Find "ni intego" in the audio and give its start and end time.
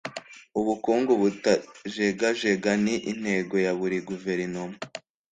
2.83-3.55